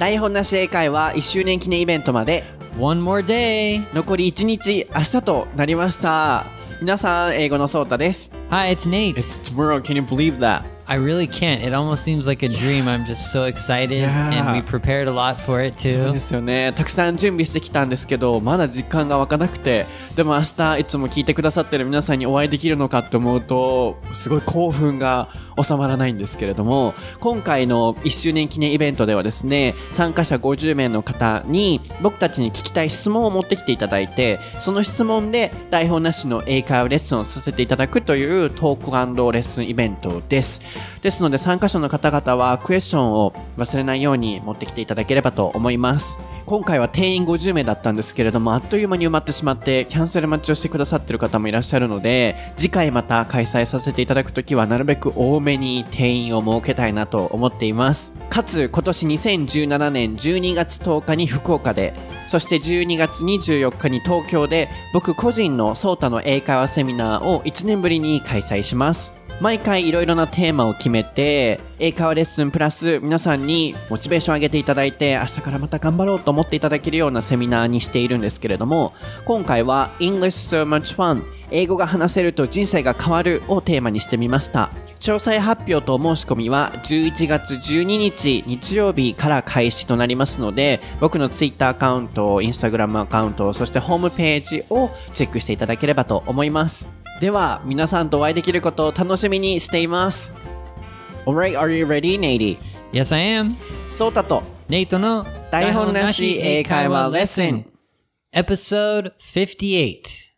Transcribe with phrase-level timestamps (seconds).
[0.00, 2.42] 台本なし英会話1周年記念イベントまで
[2.78, 3.84] One more day.
[3.94, 6.46] 残り1日明日となりました
[6.80, 9.16] 皆さん英語のソータです Hi, it's Nate.
[9.16, 10.62] It's tomorrow can you believe that?
[10.90, 11.62] I really can't.
[11.62, 12.88] It almost seems like a dream.
[12.88, 16.12] I'm just so excited, and we prepared a lot for it そう too.
[16.14, 19.86] ですよねたくさん準備してきたんですけどまだ時間が湧かなくて
[20.16, 25.28] でも明日いつも聞いてくださってる皆さんにお会いできるのかって思うとすごい興奮が
[25.62, 38.90] 収まらないんですけれども今回の1周年記念イベントではですね参加者50名の方に僕たちに聞きたい質問を持ってきていただいてその質問で台本なしの英会話レッスンをさせていただくというトーク
[39.32, 40.60] レッスンイベントです
[41.02, 46.18] ですので参加者の方々はクエスチョンを忘れないように持ってきていただければと思います。
[46.46, 58.12] 今回は定員50名だったんですけれどもあっという間に埋まってしまってキャンセル待ちをしてくださってる方もいらっしゃるので次回また開催させていただくときはなるべく多めに定員を設けたいなと思っています。
[58.28, 61.94] かつ今年2017年12月10日に福岡で
[62.26, 69.19] そして12月24日に東京で僕個人のソータの英会話セミナーを1年ぶりに開催します。
[69.40, 78.92] 毎回いろいろなテーマを決めて英会話レッスンプラス皆さんにモチベーションを上げていただいて明日からまた頑張ろうと思っていただけるようなセミナーにしているんですけれども
[79.24, 84.70] 今回は English so much fun 英語が話せると人生が変わるをテーマにしてみました。
[85.00, 96.99] 詳細発表と申し込みは11月12日日曜日から開始となりますので僕の Twitter アカウント Instagram アカウントそしてホームページをチェックしていただければと思います。
[97.20, 100.32] では皆さんとお会いできることを楽しみにしています
[101.26, 102.56] Alright, are you ready, Nady?
[102.92, 103.56] Yes, I am.
[103.92, 107.66] ソータと Nate の台本なし英会話レッスン
[108.34, 110.30] Episode 58.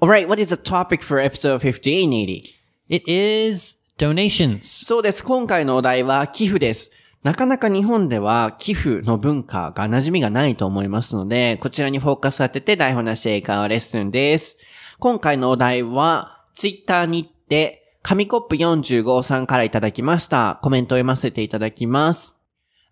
[0.00, 2.42] Alright, what is the topic for episode 58, Nady?
[2.88, 4.86] It is donations.
[4.86, 5.24] そうです。
[5.24, 6.92] 今回のお題は寄付です。
[7.24, 14.58] なかなか日本では寄付の文化が馴染みがないと思いますので、こちらにフォーカス当てて台本なし英会話レッスンです。
[14.98, 20.58] 今回のお題は、ツイッターにて、紙コップ45さんからいただきました。
[20.60, 22.36] コメントを読ませていただきます。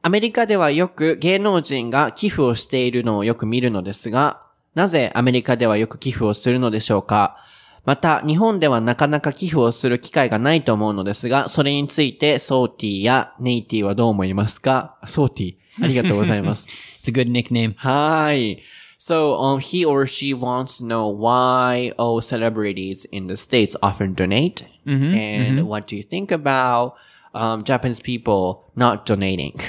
[0.00, 4.42] アメリカではよく芸能人が寄付をしているのをよく見るのですが、
[4.74, 7.36] なぜアメリカではよく寄付をするのでしょうか？
[7.85, 16.67] また、日本ではなかなか寄付をする機会がないと思うのですが、それについて、ソーティやネイティはどう思いますかソーティ、ありがとうございます。
[17.01, 17.75] It's a good nickname.
[17.77, 18.61] はい。
[18.99, 24.65] So, um, he or she wants to know why all celebrities in the States often donate.
[24.85, 26.95] and what do you think about
[27.33, 29.59] um, Japanese people not donating?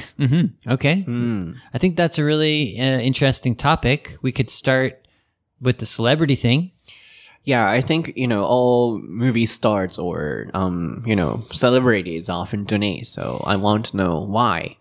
[0.67, 1.05] Okay.
[1.73, 4.17] I think that's a really uh, interesting topic.
[4.23, 5.07] We could start
[5.61, 6.72] with the celebrity thing.
[7.46, 13.08] Yeah, I think, you know, all movie stars or, um, you know, celebrities often donate.
[13.08, 14.78] So I want to know why.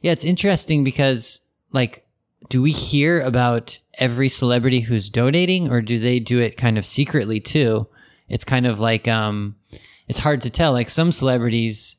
[0.00, 2.06] Yeah, it's interesting because, like,
[2.48, 6.86] do we hear about every celebrity who's donating, or do they do it kind of
[6.86, 7.86] secretly too?
[8.28, 9.56] It's kind of like, um,
[10.08, 10.72] it's hard to tell.
[10.72, 11.96] Like some celebrities,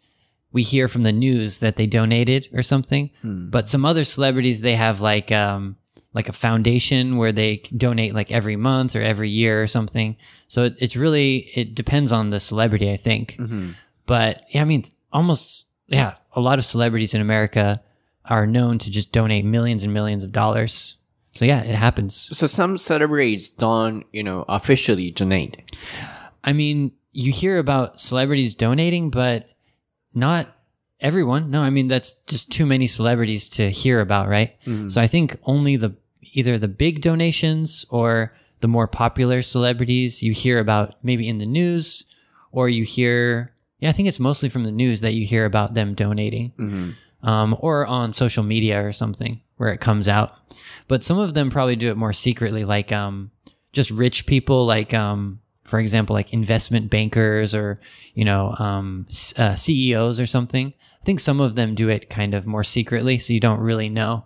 [0.51, 4.75] we hear from the news that they donated or something, but some other celebrities they
[4.75, 5.78] have like, um,
[6.13, 10.17] like a foundation where they donate like every month or every year or something.
[10.47, 13.38] So it, it's really it depends on the celebrity, I think.
[13.39, 13.72] Mm-hmm.
[14.05, 14.83] But yeah, I mean,
[15.13, 17.81] almost yeah, a lot of celebrities in America
[18.25, 20.97] are known to just donate millions and millions of dollars.
[21.33, 22.29] So yeah, it happens.
[22.33, 25.72] So some celebrities don't, you know, officially donate.
[26.43, 29.49] I mean, you hear about celebrities donating, but
[30.13, 30.49] not
[30.99, 31.51] everyone.
[31.51, 34.59] No, I mean that's just too many celebrities to hear about, right?
[34.61, 34.89] Mm-hmm.
[34.89, 35.95] So I think only the
[36.31, 41.46] either the big donations or the more popular celebrities you hear about maybe in the
[41.46, 42.06] news
[42.52, 45.74] or you hear yeah, I think it's mostly from the news that you hear about
[45.74, 46.53] them donating.
[47.24, 50.34] Um, or on social media or something where it comes out.
[50.88, 53.32] But some of them probably do it more secretly, like um,
[53.73, 57.79] just rich people, like um, for example, like investment bankers or
[58.14, 59.05] you know um,
[59.38, 60.73] uh, CEOs or something.
[61.02, 63.90] I think some of them do it kind of more secretly, so you don't really
[63.90, 64.26] know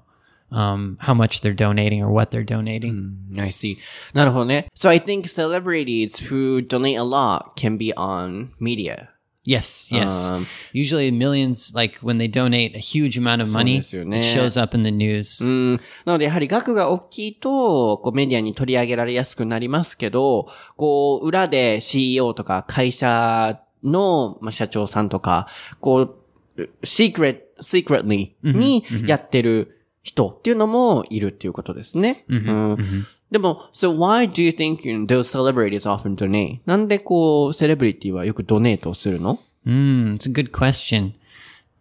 [0.55, 3.17] um, how much they're donating or what they're donating.
[3.39, 3.79] I see.
[4.15, 4.69] なるほどね。
[4.75, 9.11] So I think celebrities who donate a lot can be on media.
[9.43, 10.31] Yes, yes.
[10.31, 14.19] Um, Usually millions, like when they donate a huge amount of money, ですよね。
[14.19, 15.43] it shows up in the news.
[15.45, 15.81] うん。
[16.05, 25.49] なので、やはり額が大きいと、こうメディアに取り上げられやすくなりますけど、こう、裏で CEO とか会社の、まあ、社長さんとか、
[25.81, 26.19] こ
[26.57, 32.25] う、secret, secretly にやってる 人っていうのもいるっていうことですね。
[32.29, 36.59] うんでも、so why do you think you know, those celebrities often donate?
[36.67, 41.13] なんでこう、セレブリティはよくドネートをするの Mm, it's a good question.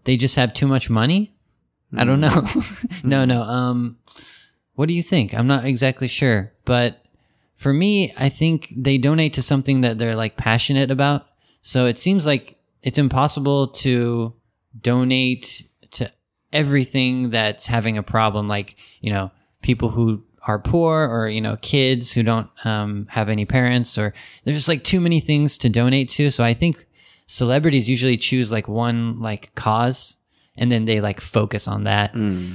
[0.03, 1.31] They just have too much money?
[1.95, 2.44] I don't know.
[3.03, 3.41] no, no.
[3.41, 3.97] Um,
[4.75, 5.33] what do you think?
[5.33, 7.03] I'm not exactly sure, but
[7.56, 11.23] for me, I think they donate to something that they're like passionate about.
[11.61, 14.33] So it seems like it's impossible to
[14.81, 15.72] donate to
[16.54, 19.30] everything that's having a problem, like, you know,
[19.60, 24.14] people who are poor or, you know, kids who don't um, have any parents or
[24.44, 26.30] there's just like too many things to donate to.
[26.30, 26.86] So I think
[27.26, 30.16] celebrities usually choose like one like cause
[30.56, 32.12] and then they like focus on that.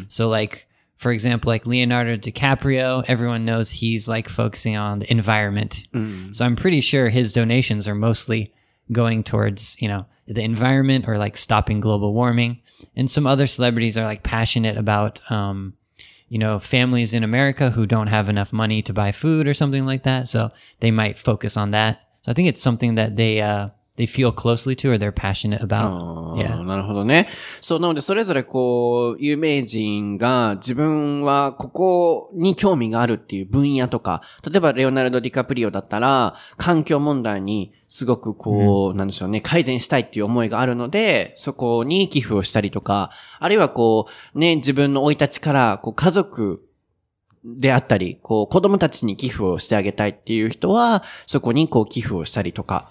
[0.10, 0.68] So like
[0.98, 5.88] for example, like Leonardo DiCaprio, everyone knows he's like focusing on the environment.
[6.34, 8.54] So I'm pretty sure his donations are mostly
[8.92, 12.62] going towards, you know, the environment or like stopping global warming.
[12.96, 15.74] And some other celebrities are like passionate about um
[16.30, 19.86] you know, families in America who don't have enough money to buy food or something
[19.88, 20.28] like that.
[20.28, 22.04] So they might focus on that.
[22.22, 25.60] So I think it's something that they uh they feel closely to or they're passionate
[25.60, 25.90] about.
[25.92, 26.60] あ Yeah.
[26.60, 27.28] ーなるほどね。
[27.60, 46.64] そう、なので、それぞれこう、有名人が自分はここに興味があるっていう分野とか、例えばレオナルド・ディカプリオだったら、環境問題にすごくこう、なんでしょうね、改善したいっていう思いがあるので、そこに寄付をしたりとか、あるいはこう、ね、自分の生い立ちから、こう、家族、
[47.46, 52.90] であったり、こう、子供たちに寄付をしてあげたいっていう人は、そこにこう寄付をしたりとか、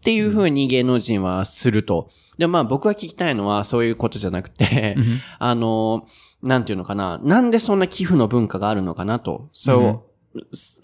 [0.00, 2.10] っていう風に芸能人はすると。
[2.38, 4.96] で、まあ僕が聞きたいのはそういうことじゃなくて、
[5.38, 6.06] あの、
[6.42, 7.18] なんていうのかな。
[7.22, 9.50] なんでそんな寄付の文化があるのかなと。
[9.52, 10.00] So,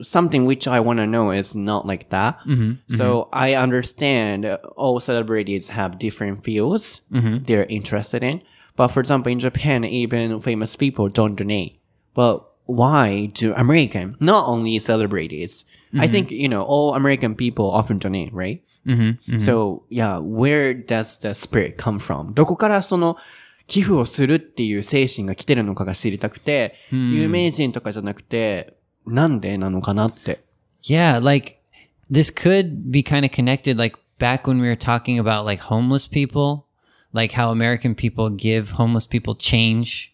[0.02, 2.36] something which I want to know is not like that.
[2.88, 7.02] So I understand uh, all celebrities have different fields
[7.46, 8.42] they're interested in.
[8.76, 11.80] But for example, in Japan, even famous people don't donate.
[12.12, 15.64] But why do American, not only celebrities,
[15.96, 18.62] I think, you know, all American people often donate, right?
[19.39, 22.33] So, yeah, where does the spirit come from?
[22.33, 23.17] どこからその
[23.67, 28.75] 寄付をするっていう精神が来てるのかが知りたくて、有名人とかじゃなくて、
[29.05, 30.43] なんでなのかなって。
[30.83, 31.57] Yeah, like
[32.11, 36.07] this could be kind of connected like back when we were talking about like homeless
[36.07, 36.65] people,
[37.13, 40.11] like how American people give homeless people change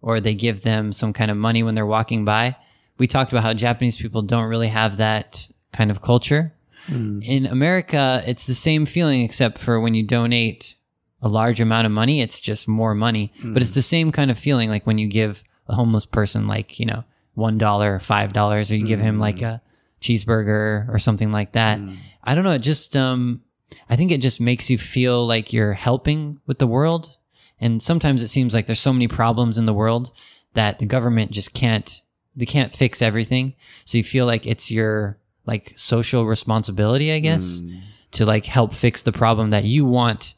[0.00, 2.56] or they give them some kind of money when they're walking by.
[2.98, 6.54] We talked about how Japanese people don't really have that kind of culture.
[6.91, 7.25] Mm.
[7.25, 10.75] In America, it's the same feeling except for when you donate
[11.21, 13.31] a large amount of money, it's just more money.
[13.43, 13.75] But it's mm.
[13.75, 17.03] the same kind of feeling like when you give a homeless person like, you know,
[17.33, 19.47] one dollar or five dollars or you give him like mm.
[19.47, 19.61] a
[20.01, 21.79] cheeseburger or something like that.
[22.23, 23.41] I don't know, it just um
[23.89, 27.17] I think it just makes you feel like you're helping with the world.
[27.59, 30.11] And sometimes it seems like there's so many problems in the world
[30.55, 32.01] that the government just can't
[32.35, 33.55] they can't fix everything.
[33.85, 37.79] So you feel like it's your like social responsibility, I guess, mm.
[38.11, 40.35] to like help fix the problem that you want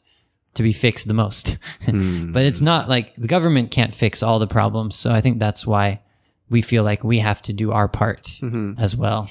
[0.54, 1.58] to be fixed the most.
[1.86, 2.62] but it's mm.
[2.62, 4.96] not like the government can't fix all the problems.
[4.96, 6.00] So I think that's why
[6.48, 8.74] we feel like we have to do our part mm-hmm.
[8.78, 9.28] as well.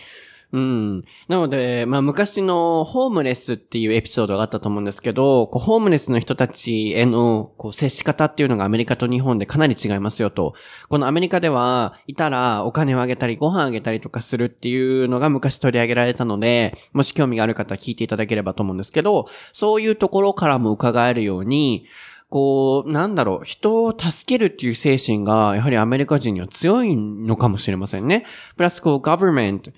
[0.53, 1.03] うん。
[1.27, 10.53] なので、まあ昔のホームレスっていうエピソードがあったと思うんですけど、こうホームレスの人たちへのこう接し方っていうのがアメリカと日本でかなり違いますよと。
[10.89, 21.87] このアメリカでは、いたらお金をあげたりご飯あげたりとかするっていうのが昔取り上げられたので、もし興味がある方は聞いていただければと思うんですけど、そういうところからも伺えるように、
[22.29, 28.25] こう、なんだろう、人を助けるっていう精神が、やはりアメリカ人には強いのかもしれませんね。
[28.57, 29.71] プラス、こう、government、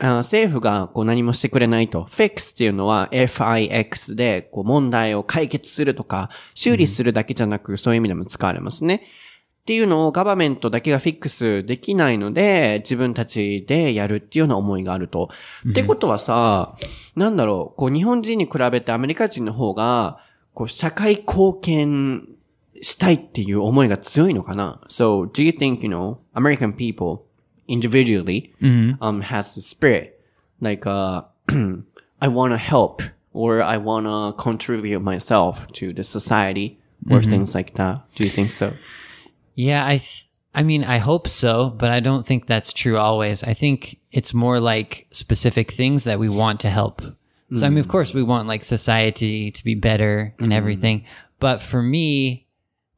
[0.00, 2.04] 政府がこう何もしてくれないと。
[2.10, 9.04] fix っていうのは fix でこう問題を解決するとか、修理するだけじゃなく、そういう意味でも使われますね。
[9.60, 15.28] っていうのをガバメントだけがフィックスできないので、自分たちでやるっていうような思いがあると。
[15.68, 16.76] ってことはさ、
[17.14, 20.18] なんだろう、こう日本人に比べてアメリカ人の方が、
[20.54, 22.26] こう社会貢献
[22.80, 27.29] したいっていう思いが強いのかな ?So, do you think, you know, American people
[27.70, 28.52] individually
[29.00, 30.20] um, has the spirit
[30.60, 31.22] like, uh,
[32.20, 36.78] I want to help or I want to contribute myself to the society
[37.10, 38.02] or things like that?
[38.14, 38.72] Do you think so?
[39.54, 43.44] Yeah, I th- I mean, I hope so, but I don't think that's true always.
[43.44, 47.02] I think it's more like specific things that we want to help.
[47.54, 51.04] So I mean, of course, we want like society to be better and everything,
[51.40, 52.46] but for me,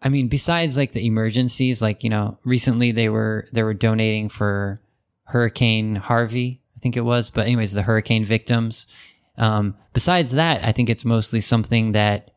[0.01, 4.29] I mean, besides like the emergencies, like you know, recently they were they were donating
[4.29, 4.77] for
[5.24, 7.29] Hurricane Harvey, I think it was.
[7.29, 8.88] But anyways, the hurricane victims.
[9.38, 12.31] Um, besides that, I think it's mostly something that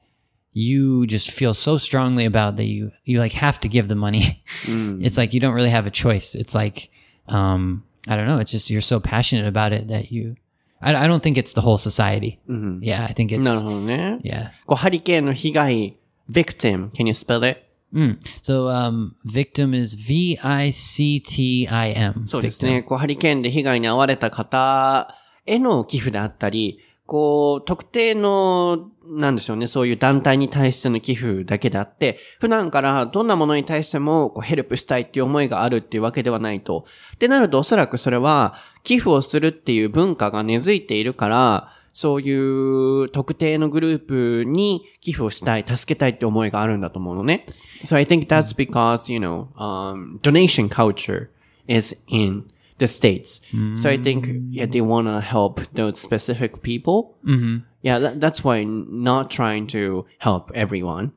[0.52, 4.42] you just feel so strongly about that you you like have to give the money.
[4.66, 6.34] It's like you don't really have a choice.
[6.34, 6.90] It's like
[7.28, 10.36] um I don't know, it's just you're so passionate about it that you
[10.82, 12.40] I, I don't think it's the whole society.
[12.48, 14.18] Yeah, I think it's なるほどね。
[14.24, 14.50] yeah.
[14.66, 15.96] こうハリケーンの被害、
[16.29, 17.63] victim, can you spell it?
[17.93, 18.17] Mm.
[18.41, 22.27] So um victim is V I C T I M.
[22.27, 22.83] そうですね。
[22.83, 25.15] こうハリケーンで被害に遭われた方
[25.45, 36.85] への寄付であったり、こう、特定の、なんでしょうね、そういう団体に対しての寄付だけであって、普段からどんなものに対しても、こう、ヘルプしたいっていう思いがあるっていうわけではないと。
[37.13, 47.44] ってなると、おそらくそれは、寄付をするっていう文化が根付いているから、そういう特定のグループに寄付をしたい、助けたいって思いがあるんだと思うのね。
[47.84, 51.28] So I think that's because, you know, um, donation culture
[51.66, 52.44] is in
[52.78, 53.42] the States.
[53.76, 57.16] So I think, yeah, they want to help those specific people.
[57.24, 57.58] Mm-hmm.
[57.82, 61.12] Yeah, that, that's why not trying to help everyone.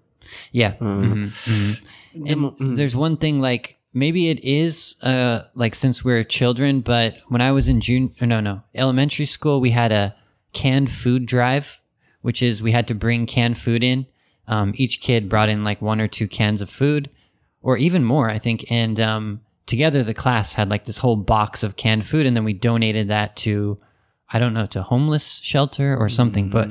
[0.52, 0.74] Yeah.
[0.80, 1.78] Mhm, mhm.
[2.60, 7.42] And there's one thing like maybe it is uh like since we're children, but when
[7.42, 10.16] I was in June or no no elementary school, we had a
[10.53, 11.81] canned food drive,
[12.23, 14.07] which is we had to bring canned food in.
[14.47, 17.11] Um, each kid brought in like one or two cans of food,
[17.63, 18.71] or even more, I think.
[18.71, 22.45] And um, together, the class had like this whole box of canned food, and then
[22.45, 23.79] we donated that to
[24.36, 26.50] I don't know, to homeless shelter or something.
[26.50, 26.68] But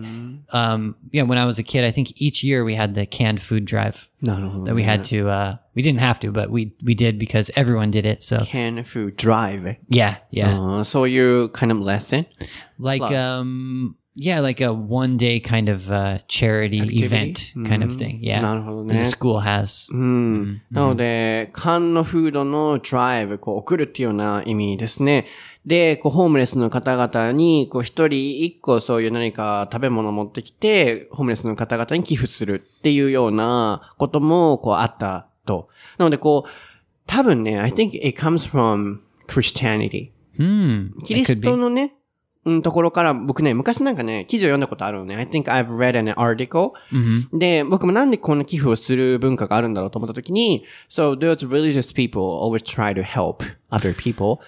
[0.52, 3.40] um, yeah, when I was a kid, I think each year we had the canned
[3.40, 5.28] food drive that we had to.
[5.28, 8.22] Uh, we didn't have to, but we we did because everyone did it.
[8.24, 9.76] So Can food drive.
[9.88, 12.26] yeah, yeah, Uh, so you kind of lesson.
[12.78, 13.14] like plus.
[13.14, 17.04] um, yeah, like a one day kind of uh, charity Activity?
[17.04, 18.18] event kind of thing.
[18.22, 19.86] Yeah, なるほど that ね the school has.
[19.92, 20.62] うん。
[20.70, 25.26] なので、缶のフードのドライブ、こう送るっていうような意味ですね。
[25.67, 35.67] で、こう、ホームレスの方々に、こう、一人一個そういう何か食べ物を持ってきて、ホームレスの方々に寄付するっていうようなことも、こう、あったと。
[35.97, 36.49] なので、こう、
[37.05, 40.11] 多分ね、I think it comes from Christianity.
[40.37, 41.91] Hmm, キ that リスト.のね、うん、
[42.63, 45.15] ところから、僕ね、昔なんかね、記事を読んだことあるのね。
[45.15, 46.71] I think I've read an article.
[47.33, 54.39] で、僕もなんでこんな寄付をする文化があるんだろうと思った時に、so those religious people always try to help other people.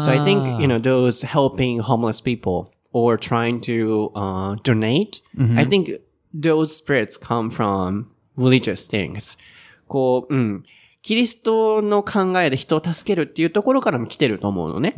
[0.00, 5.20] So I think, you know, those helping homeless people or trying to uh, donate,
[5.56, 6.00] I think
[6.32, 9.38] those spirits come from religious things.
[9.86, 10.64] こう、うん。
[11.01, 14.95] キリストの考えで人を助けるっていうところからも来てると思うのね。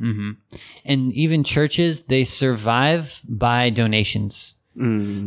[0.87, 4.55] and even churches they survive by donations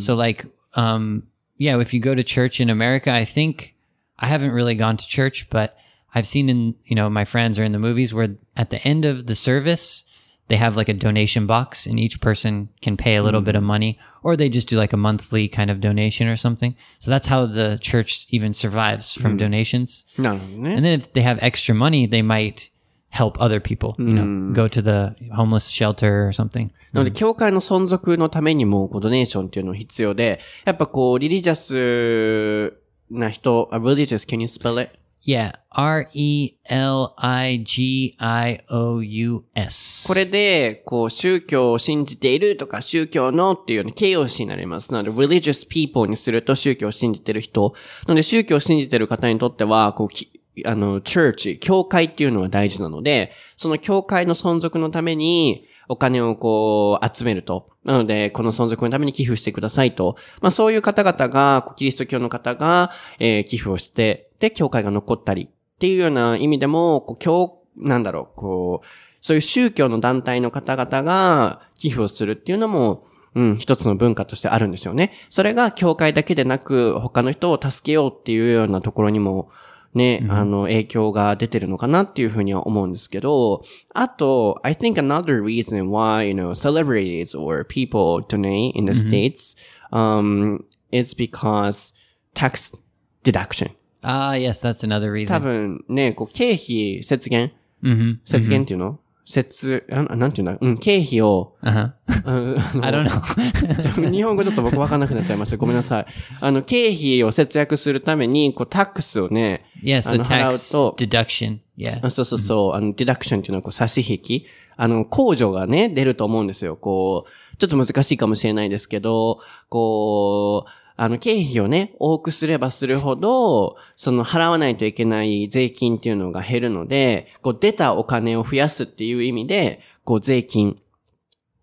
[0.01, 1.25] so like um
[1.59, 3.75] yeah if you go to church in america i think
[4.19, 5.75] i haven't really gone to church but
[6.15, 9.05] i've seen in you know my friends or in the movies where at the end
[9.05, 10.05] of the service
[10.49, 13.63] they have like a donation box and each person can pay a little bit of
[13.63, 17.29] money or they just do like a monthly kind of donation or something so that's
[17.29, 20.75] how the church even survives from donations なるほどね。
[20.75, 22.71] and then if they have extra money they might
[23.11, 32.79] help other people you know go to the homeless shelter or something なので、教会の存続のためにも、こう、ドネーションっていうのが必要で、やっぱこう、リリジャス
[33.11, 34.99] な人、あ religious, can you spell it?
[35.26, 44.94] Yeah r e l i g i o u s これで、こう、宗教を信じているとか、宗教のっていうような形容詞になります。
[44.94, 47.74] なので、religious people にすると宗教を信じている人。
[48.06, 57.68] なので、宗教を信じている方にとっては、こう、あの、church、教会っていうのは大事なので、その教会の存続のために、お金をこう、集めると。
[57.84, 60.18] なので、この存続のために寄付してくださいと。
[60.42, 68.88] まあそういう方々が、キリスト教の方が、えー寄付をして、で、教会が残ったりっていうような意味でも、こう、教、なんだろう、こう、
[69.22, 75.14] そういう宗教の団体の方々が寄付をするっていうのも、うん、一つの文化としてあるんですよね。
[75.30, 79.48] それが教会だけでなく、他の人を助けようっていうようなところにも、
[79.94, 89.56] ね、あの、影響が出てるのかなっていうふうには思うんですけど、あと、I think another reason why, you know, celebrities or people donate in the States,
[89.94, 91.94] um, is because
[92.34, 92.78] tax
[93.24, 93.72] deduction.
[94.04, 97.52] Ah yes that's another 多 reason 分ね、こう、経費節減
[97.84, 98.18] ？Mm-hmm.
[98.26, 99.00] 節減っていうの？
[99.26, 100.58] 節、あなんていうんだ？
[100.60, 101.92] うん、経費を、uh-huh.
[102.26, 104.12] う んあの i don't know.
[104.12, 105.56] 日本語ちょっと僕わかんなくなっちゃいました。
[105.58, 106.06] ごめんなさい。
[106.42, 111.58] あの、経費を節約するために、こう、タックスをね、yes あ a の、払 tax うと、deduction.
[111.78, 112.06] Yeah.
[112.06, 114.46] あそうそうそう、あの、ディダクションっていうのは、こう、差し引き。
[114.76, 116.76] あの、控除がね、出ると思うんですよ。
[116.76, 130.80] こう、ちょっと難しいかもしれないですけど、こう、あの、経費をね、多くすればするほど、その、払わないといけない税金っていうのが減るので、こう、出たお金を増やすっていう意味で、こう、税金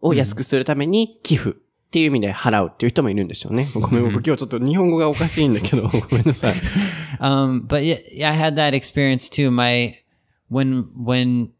[0.00, 1.52] を安くするために寄付っ
[1.90, 3.68] ていう意味で払うっていう人もいるんでしょうね。
[3.74, 6.54] ごめん、僕今日ちょっと日本語がおかしいんだけど、ごめんなさい。
[7.20, 9.50] Um, but yeah, yeah, I had that experience too.
[9.50, 9.94] My
[10.50, 11.50] when when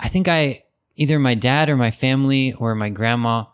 [0.00, 0.64] I think I
[0.96, 3.44] either my dad or my family or my grandma,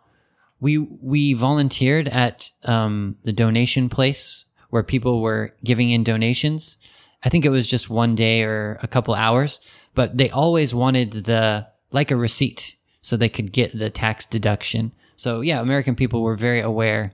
[0.65, 6.79] we we volunteered at um, the donation place where people were giving in donations.
[7.23, 9.61] I think it was just one day or a couple hours,
[9.95, 14.95] but they always wanted the like a receipt so they could get the tax deduction.
[15.17, 17.13] So yeah, American people were very aware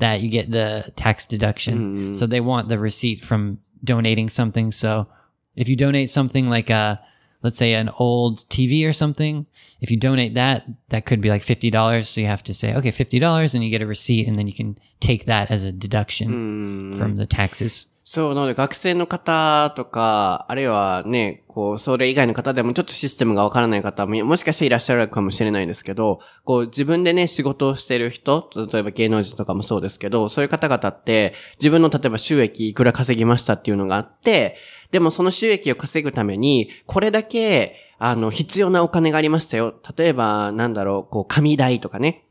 [0.00, 2.14] that you get the tax deduction.
[2.14, 4.72] So they want the receipt from donating something.
[4.72, 5.06] So
[5.54, 6.98] if you donate something like a
[7.46, 9.46] let's say an old TV or something,
[9.80, 12.04] if you donate that, that could be like $50.
[12.04, 14.52] So you have to say, okay, $50 and you get a receipt and then you
[14.52, 16.98] can take that as a deduction hmm.
[16.98, 17.86] from the taxes.
[18.08, 34.56] そう、なので学生の方とか、あるいはね、こう、それ以外の方でもちょっとシステムがわからない方も、もしかしていらっしゃるかもしれないんですけど、こう、自分でね、仕事をしてる人、例えば芸能人とかもそうですけど、そういう方々って、自分の例えば収益いくら稼ぎましたっていうのがあって、
[34.92, 39.74] でもその収益を稼ぐために、これだけ、あの、必要なお金がありましたよ。
[39.98, 42.25] 例えば、なんだろう、こう、紙代とかね。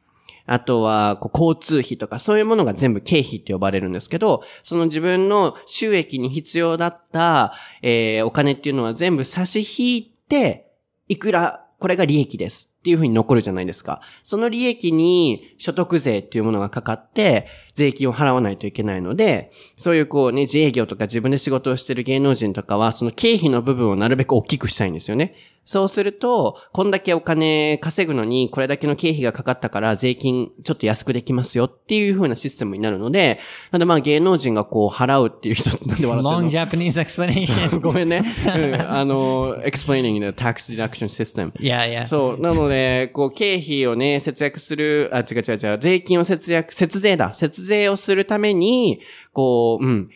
[0.46, 10.72] あとは、こう、交通費とか、そういうものが全部経費って呼ばれるんですけど、その自分の収益に必要だった、えーお金っていうのは全部差し引いて、
[11.08, 12.75] いくら、これが利益です。
[12.86, 14.00] っていうふうに残るじゃないですか。
[14.22, 25.34] その利益に所得税っていうものがかかって、税金を払わないといけないので、そういうこうね、自営業とか自分で仕事をしてる芸能人とかは、その経費の部分をなるべく大きくしたいんですよね。
[25.66, 33.40] そうすると、こんだけお金稼ぐのに、これだけの経費がかかったから、税金ちょっと安くできますよっていう風なシステムになるので、
[33.72, 37.80] なんでまあ芸能人がこう払うっていう人、なんで笑って Long るの Japanese explanation.
[37.82, 38.22] ごめんね。
[38.56, 41.52] うんあの、explaining the tax deduction system.
[41.54, 42.06] yeah, yeah.
[42.06, 42.40] そう。
[42.40, 42.75] なので、
[43.14, 47.34] こう、経費をね、節約する、あ、違う違う違う、税金を節約、節税だ。
[47.34, 49.02] 節税をするために、
[49.34, 50.10] こう、うん、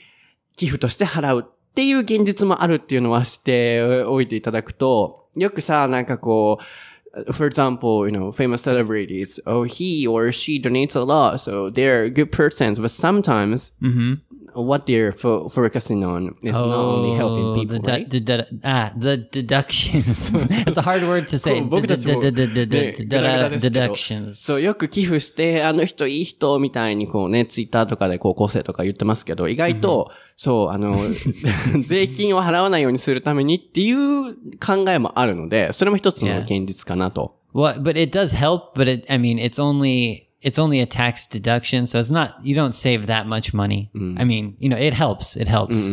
[0.56, 6.64] 寄付として払うっていう現実もあるっていうのは知っておいていただくと、よくさ、なんかこう、
[7.34, 12.32] for example, you know, famous celebrities, oh, he or she donates a lot, so they're good
[12.32, 13.74] persons, but sometimes
[14.66, 18.08] what they're fo- focusing on is not only helping people, Oh, the, right?
[18.10, 20.34] du- du- ah, the deductions.
[20.68, 21.62] it's a hard word to say.
[21.62, 24.34] 僕たち Deductions.
[24.36, 30.98] そう、よく寄付して、あの人いい人みたいにこうね、ツイッターとかで高校生とか言ってますけど、意外と、そう、あの、
[31.84, 36.44] 税金を払わないようにするためにっていう考えもあるので、それも一つの Yeah.
[36.44, 37.38] 現実かなと。
[37.54, 38.74] Well, but it does help.
[38.76, 42.56] But it, I mean, it's only it's only a tax deduction, so it's not you
[42.56, 43.90] don't save that much money.
[44.18, 45.36] I mean, you know, it helps.
[45.36, 45.88] It helps.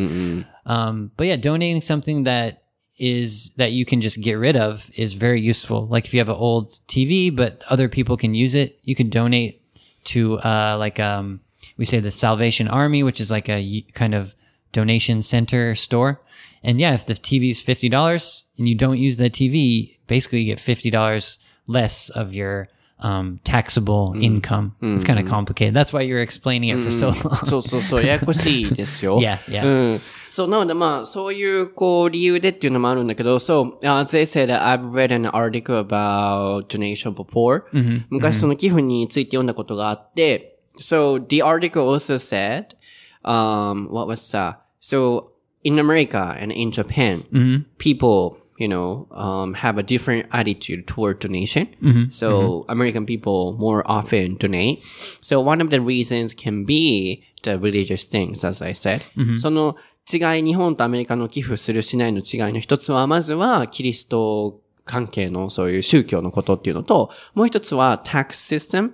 [0.66, 2.62] Um, but yeah, donating something that
[2.98, 5.86] is that you can just get rid of is very useful.
[5.86, 9.10] Like if you have an old TV, but other people can use it, you can
[9.10, 9.62] donate
[10.04, 11.40] to uh, like um,
[11.76, 14.34] we say the Salvation Army, which is like a kind of
[14.72, 16.20] donation center store.
[16.62, 20.40] And yeah, if the TV is fifty dollars and you don't use the TV, basically
[20.40, 22.68] you get fifty dollars less of your
[23.01, 24.75] um, taxable income.
[24.81, 25.73] It's kind of complicated.
[25.73, 27.45] That's why you're explaining it for so long.
[27.45, 29.19] そうそうそう、ややこ しいですよ。
[29.19, 29.65] Yeah, yeah.
[29.65, 30.01] うん。
[30.29, 37.63] そう、なのでまあ、そういう、こう、理由でっていうのもあるんだけど、そう、as they said, I've read an article about donation before.
[38.09, 42.75] 昔その寄付について読んだことがあって、so, the article also said,
[43.23, 44.59] um, what was that?
[44.79, 51.18] So, in America and in Japan, people, you know, um, have a different attitude toward
[51.18, 51.68] donation.
[52.10, 54.82] So American people more often donate.
[55.20, 59.02] So one of the reasons can be the religious things, as I said.
[59.38, 59.76] その
[60.12, 68.92] 違い、日本とアメリカの寄付するしないの違いの一つは、まずはキリスト関係のそういう宗教のことっていうのと、もう一つは tax system。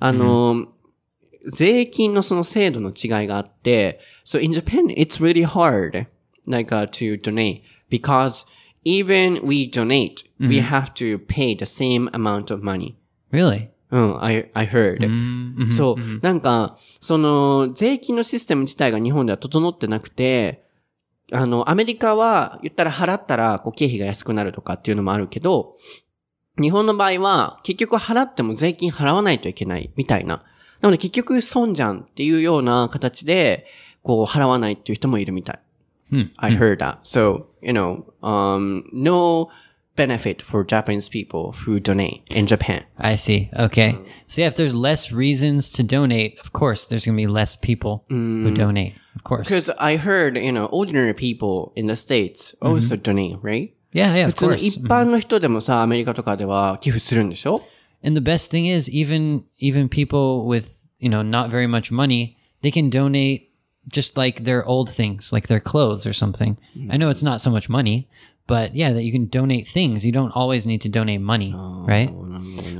[0.00, 0.68] あの、
[1.52, 6.06] 税金のその制度の違いがあって、so in Japan, it's really hard,
[6.48, 8.46] like, uh, to donate because
[8.86, 12.94] even we donate, we have to pay the same amount of money.
[13.32, 13.68] really?
[13.90, 15.06] うん、I, I heard.
[15.72, 20.64] そう、なんか、その、税金のシステム自体が日本では整ってなくて、
[21.32, 25.76] あの、アメリカは言ったら払ったら、こう、経費が安くなるとかっていうのもあるけど、
[26.60, 30.44] 日本の場合は、結局払っても税金払わないといけない、みたいな。
[30.80, 33.66] なので結局損じゃんっていうような形で、
[34.02, 35.60] こう、払わないっていう人もいるみたい。
[36.36, 36.98] I heard that.
[37.02, 39.49] So, you know, um, no
[39.95, 42.83] benefit for Japanese people who donate in Japan.
[42.97, 43.49] I see.
[43.57, 43.97] Okay.
[44.27, 47.55] So yeah, if there's less reasons to donate, of course, there's going to be less
[47.57, 48.93] people who donate.
[49.15, 49.47] Of course.
[49.47, 53.75] Because I heard, you know, ordinary people in the States also donate, right?
[53.91, 54.65] Yeah, yeah, 普 of 通の course.
[54.65, 57.61] 一般の人でもさ、アメリカとかでは寄付するんでしょ
[58.03, 62.37] And the best thing is even even people with, you know, not very much money,
[62.63, 63.44] they can donate
[63.87, 66.57] just like their old things, like their clothes or something.
[66.89, 68.07] I know it's not so much money,
[68.47, 70.05] but yeah, that you can donate things.
[70.05, 71.53] You don't always need to donate money,
[71.87, 72.09] right?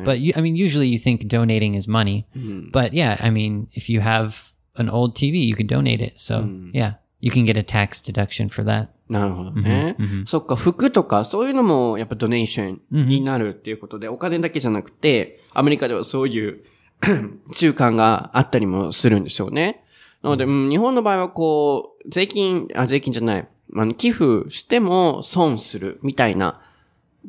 [0.03, 2.27] But you, I mean, usually you think donating is money,
[2.71, 6.19] but yeah, I mean, if you have an old TV, you could donate it.
[6.19, 8.89] So yeah, you can get a tax deduction for that.
[9.09, 9.97] なるほどね。
[10.25, 16.63] そっか、服とかそういうのもやっぱドネーションになるっていうことで、お金だけじゃなくて、アメリカではそういう
[17.51, 19.83] 習慣があったりもするんでしょうね。
[20.22, 26.60] なので、うん日本の場合はこう、税金、あ、税金じゃない、あの、寄付しても損するみたいな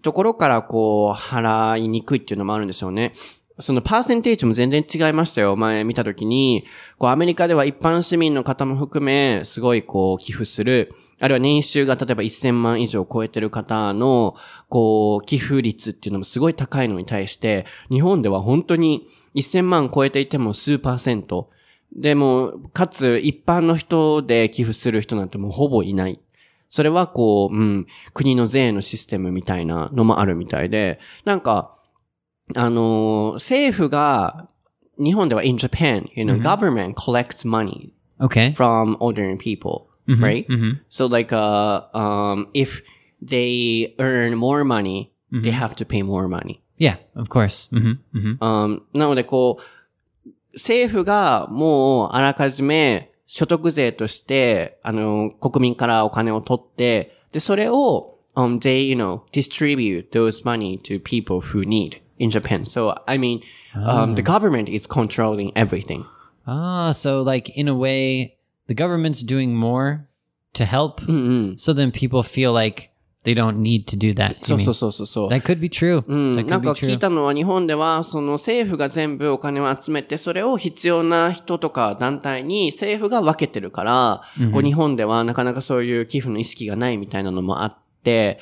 [0.02, 3.14] ところからこう、払いにくいっていうのもあるんでしょうね。
[3.60, 5.56] そのパーセンテージも全然違いましたよ。
[5.56, 6.66] 前見たときに、
[7.00, 14.36] こうアメリカでは一般市民の方も含め、すごいこう寄付する、あるいは年収が例えば1000万以上超えてる方の、
[14.70, 21.50] こう、寄付率っていうのもすごい高いのに対して、日本では本当に1000万超えていても数パーセント。
[21.96, 26.20] でも、かつ一般の人で寄付する人なんてもうほぼいない。
[26.70, 31.78] それはこう、うん、国の税のシステムみたいなのもあるみたいで、なんか、
[32.56, 34.48] あのー政府が、
[35.00, 38.54] 日本では in Japan, you know, government collects money Okay.
[38.56, 40.46] from ordinary people, right?
[40.90, 42.82] So like, uh, um, if
[43.22, 46.62] they earn more money, they have to pay more money.
[46.80, 47.70] Yeah, of course.
[47.72, 49.64] hmm hmm Um, なのでこう、
[50.57, 62.65] 政府がもうあらかじめ所得税として、あの、国民からお金を取って、で、それを、um, they, you know, distribute those money to people who need in Japan.
[62.65, 63.41] So, I mean,
[63.75, 66.05] um, the government is controlling everything.
[66.47, 70.09] Ah, so like in a way, the government's doing more
[70.55, 71.01] to help.
[71.57, 72.91] So then people feel like
[73.28, 74.38] they don't need to do that.
[74.42, 74.62] そう?
[74.62, 75.30] そうそうそうそう。
[75.30, 76.04] That could be true.
[76.08, 84.22] うん、なんか聞い.たのは日本では、その政府が全部お金を集めて、それを必要な人とか団体に政府が分けてるから、
[84.54, 88.40] こう日本ではなかなかそういう寄付の意識がないみたいなのもあって、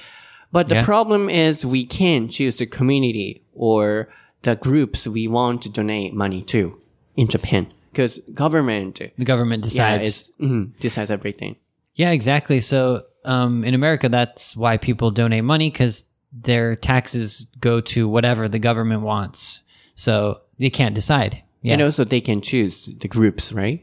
[0.53, 0.83] But the Yeah.
[0.85, 4.07] problem is we can choose the community or
[4.43, 6.73] the groups we want to donate money to
[7.17, 7.67] in Japan.
[7.91, 10.05] Because government, The government yeah, decides.
[10.05, 11.55] is, mhm, decides everything.
[11.95, 12.59] Yeah, exactly.
[12.59, 18.48] So um, in America, that's why people donate money because their taxes go to whatever
[18.48, 19.62] the government wants.
[19.94, 21.42] So they can't decide.
[21.62, 21.74] Yeah.
[21.74, 23.82] And also they can choose the groups, right?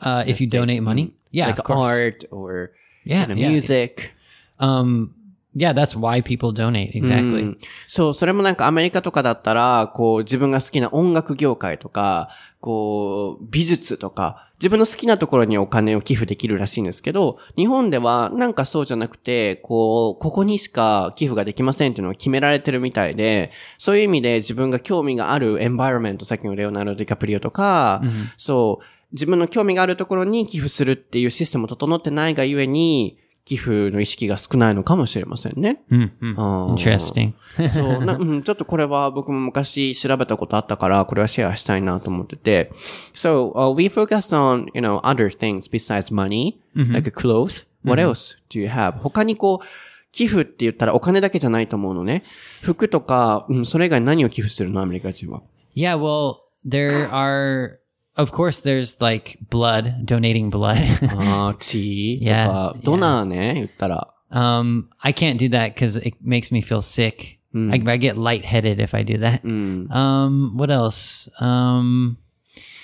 [0.00, 1.14] uh, if you donate money.
[1.30, 1.78] Yeah, like of course.
[1.78, 2.72] art or
[3.04, 3.48] Yeah, kind of yeah.
[3.48, 4.12] music.
[4.58, 5.14] Um,
[5.54, 6.94] yeah, that's why people donate.
[6.94, 7.42] Exactly.
[7.42, 12.28] うんそう、それもなんかアメリカとかだったら、こう自分が好きな音楽業界とか、
[12.59, 28.01] こう美術とか、自分の好きなところにお金を寄付できるらしいんですけど、日本ではなんかそうじゃなくて、こう、ここにしか寄付ができませんっていうのが決められてるみたいで、そういう意味で自分が興味があるエンバイロメント、さっきのレオナルド・ディカプリオとか、
[28.35, 35.81] そう、自分の興味があるところに寄付するっていうシステム整ってないがゆえに、寄付の意識が少ないのかもしれませんね。
[35.89, 36.35] Hmm, hmm.
[36.37, 37.33] あー Interesting.
[37.69, 42.71] そうな、うん、ちょっとこれは僕も昔調べたことあったから、これはシェアしたいなと思ってて。
[43.13, 46.57] So, uh, we focused on, you know, other things besides money,
[46.91, 47.65] like clothes.
[47.83, 48.99] What else do you have?
[48.99, 49.65] 他にこう、
[50.11, 52.23] 寄付って言ったらお金だけじゃないと思うのね。
[52.61, 55.41] 服とか、うん、それ以外に何を寄付するのアメリカ人は
[55.75, 56.35] ？Yeah, well,
[56.67, 57.77] there are,
[58.18, 60.78] of course, there's like blood, donating blood.
[61.16, 64.08] ああ、血と Yeah, か、ドナーね、言ったら。
[64.30, 67.38] um, I can't do that because it makes me feel sick.
[67.54, 69.40] I, I get lightheaded if I do that.
[69.44, 69.88] うん。
[69.90, 71.28] Um, what else?
[71.40, 72.16] Um,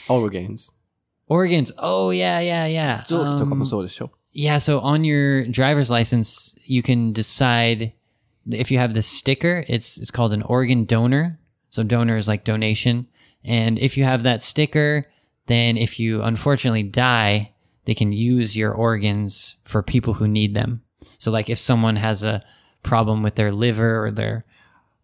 [0.09, 0.71] organs。
[1.29, 1.73] organs.
[1.79, 3.05] Oh yeah, yeah, yeah.
[3.07, 4.11] 臓器とか Um, もそうでしょ。
[4.33, 7.93] Yeah, so on your driver's license, you can decide
[8.49, 11.39] if you have this sticker, it's it's called an organ donor.
[11.71, 13.07] So donor is like donation.
[13.45, 15.07] And if you have that sticker,
[15.47, 17.53] then if you unfortunately die,
[17.85, 20.83] they can use your organs for people who need them.
[21.19, 22.43] So like if someone has a
[22.83, 24.45] problem with their liver or their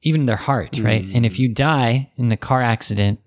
[0.03, 1.05] even their heart, right?
[1.15, 3.19] And if you die in a car accident,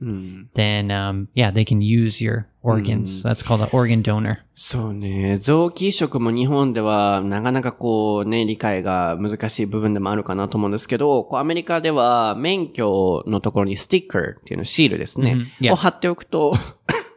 [0.54, 3.22] then um, yeah, they can use your organs.
[3.22, 4.38] That's called an organ donor.
[4.54, 5.40] そうね。
[5.40, 15.48] 臓器移植も日本ではなかなかこうね、理解が難しい部分でもあるかなと思うんですけど、こうアメリカでは免許のところにスティッカーっていうの、シールですね。
[15.60, 15.74] Yeah.
[15.74, 16.56] を貼っておくと、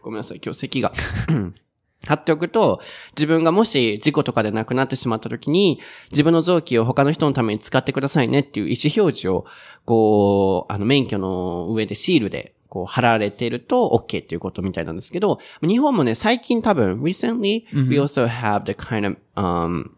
[0.08, 0.94] ごめんなさい、今日咳が。
[2.08, 2.80] 貼っておくと、
[3.18, 9.46] 自分がもし事故とかで亡くなってしまった時に、自分の臓器を他の人のために使ってくださいねっていう意思表示を、
[9.84, 19.90] こう、あの、免許の上でシールで、こう、貼られてると OK っていうことみたいなんですけど、日本もね、最近多分、recently, we also have the kind of, um,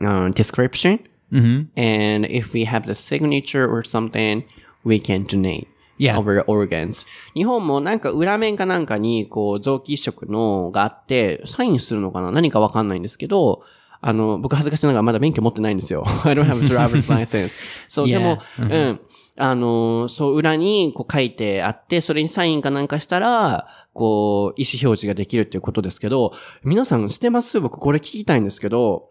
[0.00, 1.00] uh, description.
[1.76, 4.44] And if we have the signature or something,
[4.84, 5.69] we can donate.
[6.00, 6.18] Yeah.
[6.18, 7.06] over organs.
[7.34, 12.32] 日本もなんか裏面かなんかに、こう、臓器移植のがあって、サインするのかな？
[12.32, 13.62] 何かわかんないんですけど、
[14.00, 16.04] あの、僕恥ずかしながらまだ免許持ってないんですよ。
[16.24, 17.50] I don't have a driver's license.
[17.86, 19.00] そう、で.も、うん。
[19.36, 26.32] あの、そう、裏にこう書いてあって、それにサインかなんかしたら、こう、意思表示ができるっていうことですけど、
[26.64, 27.60] 皆さんしてます？
[27.60, 29.10] 僕これ聞きたいんですけど、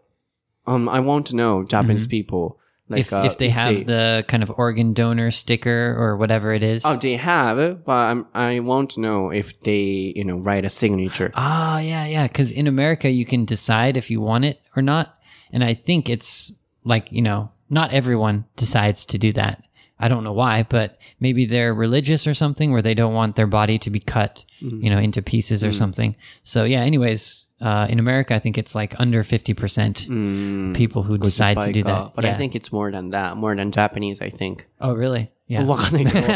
[0.65, 2.55] um, I want to know Japanese people.
[2.89, 6.63] Like, if uh, if they have the kind of organ donor sticker or whatever it
[6.63, 6.83] is.
[6.85, 10.69] Oh, they have, but I'm, I want to know if they, you know, write a
[10.69, 11.31] signature.
[11.35, 12.27] Ah, yeah, yeah.
[12.27, 15.19] Because in America, you can decide if you want it or not.
[15.51, 16.51] And I think it's
[16.83, 19.63] like, you know, not everyone decides to do that.
[19.99, 23.47] I don't know why, but maybe they're religious or something where they don't want their
[23.47, 26.15] body to be cut, you know, into pieces or something.
[26.43, 31.60] So, yeah, anyways, uh, in America, I think it's like under 50% people who decide
[31.62, 32.12] to do that.
[32.14, 32.36] But I Yeah.
[32.38, 34.66] think it's more than that, more than Japanese, I think.
[34.80, 35.30] oh, really?
[35.46, 35.66] Yeah.
[35.66, 36.18] わかんないけど。
[36.20, 36.28] it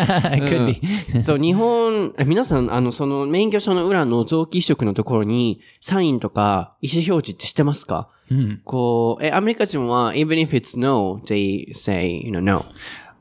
[0.46, 0.66] could
[1.14, 1.20] be.
[1.22, 8.08] そう、日本、え皆さん、あの、その免許証の裏の臓器移植のところに、サインとか意思表示ってしてますか、
[8.64, 12.66] こう、え、アメリカ人は、even if it's no, they say, you know, no.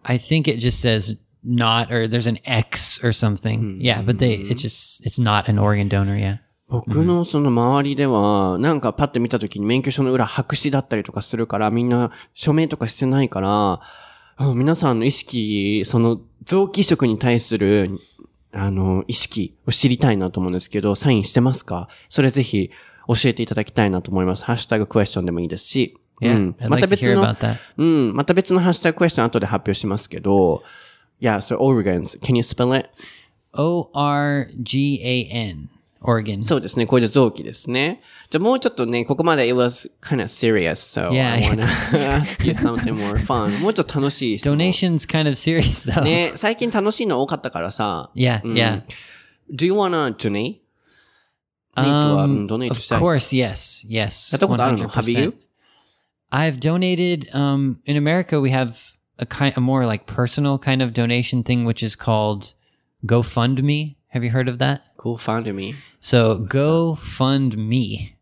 [0.03, 3.77] I think it just says not, or there's an X or something.
[3.79, 6.17] Yeah, but they, it just, it's not an organ donor.
[6.17, 6.37] Yeah.
[6.72, 13.80] 僕のその周りでは、なんかパッて見た時に免許証の裏白紙だったりとかするから、みんな署名とかしてないから、
[14.38, 17.90] うん皆さんの意識、その臓器移植に対する、
[18.52, 21.88] あの、意識を知りたいなと思うんですけど、サインしてますか？
[22.08, 22.70] それぜひ
[23.06, 24.44] 教えていただきたいなと思います。
[24.44, 25.96] ハッシュタグクエスチョンでもいいですし。
[26.20, 27.36] Yeah, うん、また別の.
[27.76, 30.62] うん、また別のハッシュタグクエスチョン後で発表しますけど、
[31.20, 32.18] Yeah, so organs.
[32.20, 32.88] Can you spell it?
[33.52, 33.90] O
[36.01, 36.41] R G A N.
[36.41, 36.47] Organ.
[36.47, 36.85] そうですね。
[36.85, 38.01] これで臓器ですね。
[38.29, 41.65] じゃあもうちょっとね、ここまで it was kind of serious, so Yeah, I wanna
[42.19, 43.59] ask you something more fun.
[43.59, 46.03] もうちょっと楽しい質問 Donation's kind of serious though.
[46.03, 48.11] ね、最近楽しいの多かったからさ。
[48.15, 48.83] Yeah, うん yeah.
[49.51, 50.59] Do you wanna donate?
[51.75, 52.99] ネイトは、うん、ドネイト of したい。
[52.99, 54.33] course, yes, yes.
[54.33, 55.33] やったことあるの Have you?
[56.31, 57.29] I've donated.
[57.33, 61.65] Um, in America, we have a kind, a more like personal kind of donation thing,
[61.65, 62.53] which is called
[63.05, 63.95] GoFundMe.
[64.12, 64.82] Have you heard of that?
[64.98, 65.74] GoFundMe.
[66.00, 68.12] So GoFundMe.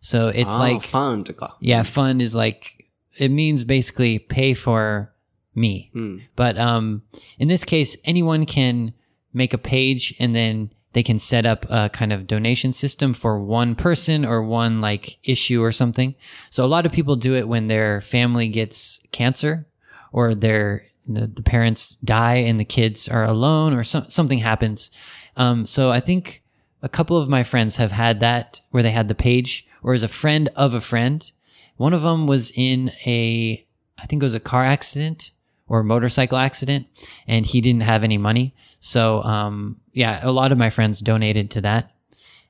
[0.00, 5.12] So it's Ah, like fund yeah, fund is like it means basically pay for
[5.54, 5.90] me.
[6.36, 7.02] But um,
[7.38, 8.92] in this case, anyone can
[9.32, 13.40] make a page and then they can set up a kind of donation system for
[13.40, 16.14] one person or one like issue or something.
[16.50, 19.66] So a lot of people do it when their family gets cancer
[20.12, 24.90] or their the, the parents die and the kids are alone or some, something happens.
[25.36, 26.42] Um, so I think
[26.82, 30.02] a couple of my friends have had that where they had the page or as
[30.02, 31.30] a friend of a friend.
[31.76, 33.66] One of them was in a,
[33.98, 35.30] I think it was a car accident
[35.68, 36.86] or motorcycle accident
[37.26, 38.54] and he didn't have any money.
[38.80, 41.92] So, um, yeah, a lot of my friends donated to that.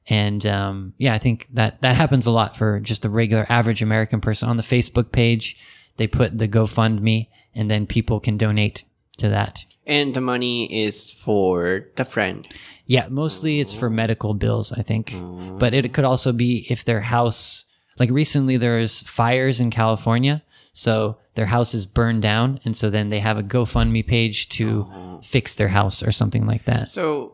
[0.09, 3.83] And, um, yeah, I think that that happens a lot for just the regular average
[3.83, 5.57] American person on the Facebook page.
[5.97, 8.85] They put the GoFundMe and then people can donate
[9.19, 9.65] to that.
[9.87, 12.47] And the money is for the friend.
[12.87, 15.15] Yeah, mostly it's for medical bills, I think.
[15.59, 17.65] But it could also be if their house,
[17.99, 20.43] like recently there's fires in California.
[20.73, 22.61] So their house is burned down.
[22.65, 26.65] And so then they have a GoFundMe page to fix their house or something like
[26.65, 26.89] that.
[26.89, 27.33] So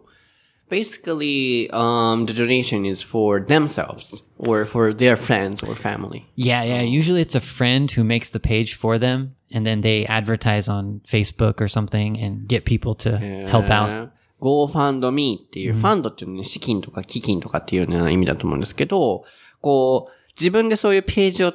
[0.68, 6.26] basically, um, the donation is for themselves or for their friends or family.
[6.34, 6.80] Yeah, yeah.
[6.82, 9.36] Usually it's a friend who makes the page for them.
[9.54, 14.10] And then they advertise on Facebook or something and get people to help out.
[14.40, 19.24] GoFundMe っていう、ファンドっていうのはね、資金とか基金とかっていうような意味だと思うんですけど、
[19.60, 21.52] こう、自分でそういうページを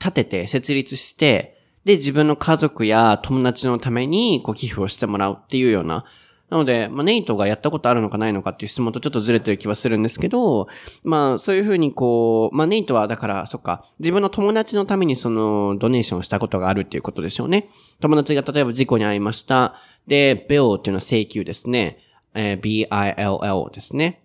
[0.00, 6.04] 立てて、設立して、で、自分の家族や友達のために、こう、寄付をしてもらうっていうような。
[6.50, 10.68] なので、まあ、ネイトがやったことあるのかないのかっていう質問とちょっとずれてる気はするんですけど、
[11.02, 17.68] まあ、そういうふうにこう、まあ、ネイトはだから、そっか、自分の友達のためにその、ドネーションをしたことがあるっていうことでしょうね。
[18.00, 19.74] 友達が例えば事故に遭いました。
[20.06, 21.98] で、bill っていうのは請求ですね。
[22.34, 24.22] えー bill ですね。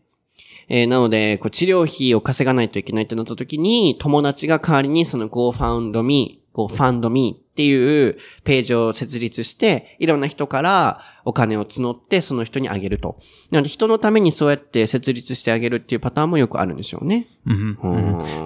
[0.67, 13.17] えーなので、こう治療費を稼がないといけないってなった時に、友達が代わりにその GoFundMe、GoFundMe っていうページを設立して、いろんな人からお金を募って、その人にあげると。
[13.52, 17.28] なので、人のためにそうやって設立してあげるっていうパターンもよくあるんでしょうね。
[17.45, 17.78] うん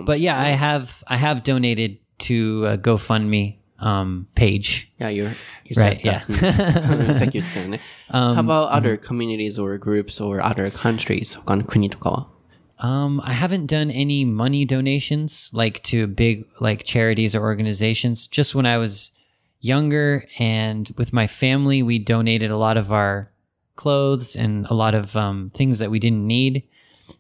[0.06, 4.92] But yeah, I have, I have donated to a GoFundMe, um, page.
[5.00, 5.30] Yeah, you,
[5.66, 6.26] you said Right, yeah.
[6.26, 7.08] that.
[7.08, 7.80] うんさっき言ってたよね。
[8.10, 11.38] How about other communities or groups or other countries?
[11.38, 12.28] 他の国とかは
[12.80, 18.28] Um, I haven't done any money donations like to big like charities or organizations.
[18.28, 19.12] Just when I was
[19.62, 23.32] younger and with my family, we donated a lot of our
[23.76, 26.64] clothes and a lot of um, things that we didn't need.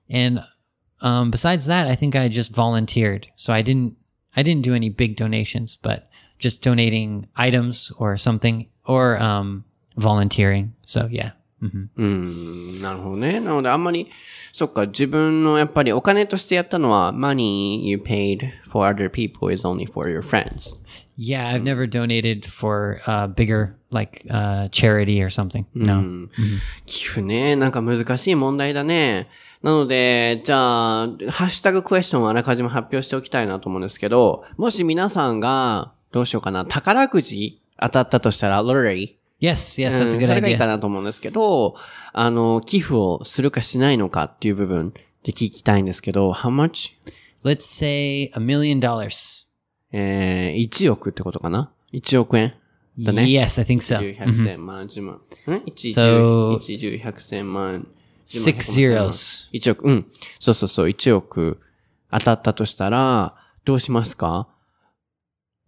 [0.09, 0.43] And
[1.01, 3.27] um, besides that, I think I just volunteered.
[3.35, 3.95] So I didn't
[4.35, 9.63] I didn't do any big donations, but just donating items or something or um,
[9.97, 10.73] volunteering.
[10.85, 11.31] So yeah.
[11.63, 13.39] Hmm うん、なるほどね。
[13.39, 14.09] なのであんまり、
[14.51, 20.77] そっか、自分のやっぱりお金としてやったのは、money you paid for other people is only for your friends.
[21.17, 25.65] Yeah, I've never donated for uh, bigger like uh, charity or something.
[25.73, 26.27] No.
[26.85, 29.29] 寄付ね、なんか難しい問題だね。
[29.61, 40.57] なので、じゃあ、ハッシュタグクエスチョンをあらかじめ発表しておきたいなと思うんですけど、もし皆さんが、どうしようかな、宝くじ当たったとしたら、ロレリ Yes, yes, う that's a ん good それがいい idea.
[40.57, 41.75] かなと思うんですけど、
[42.13, 46.93] あの、寄付をするかしないのかっていう部分で聞きたいんですけど、how much?
[47.43, 49.45] Let's say a million dollars.
[49.91, 52.53] えー、1億ってことかな ?1 億円？
[52.97, 53.23] だね。
[53.23, 53.99] Yes, I think so.
[53.99, 55.15] 10、100、千万、10万。
[55.15, 57.87] ん ?1、So- 10、1、10、100、千万。
[58.25, 59.49] Six zeros.
[59.51, 60.05] 1億、うん。
[60.39, 61.59] そうそうそう、1億
[62.11, 64.47] 当たったとしたら、どうしますか